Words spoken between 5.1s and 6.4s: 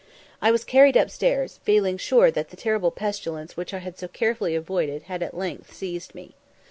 at length seized me.